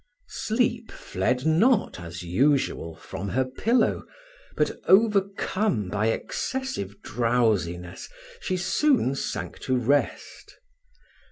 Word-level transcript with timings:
Sleep 0.29 0.91
fled 0.91 1.45
not, 1.45 1.99
as 1.99 2.23
usual, 2.23 2.95
from 2.95 3.29
her 3.29 3.45
pillow; 3.45 4.03
but, 4.57 4.71
overcome 4.87 5.89
by 5.89 6.07
excessive 6.07 6.99
drowsiness, 7.03 8.09
she 8.39 8.57
soon 8.57 9.13
sank 9.13 9.59
to 9.59 9.77
rest. 9.77 10.57